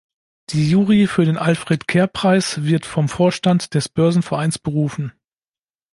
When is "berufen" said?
4.57-5.11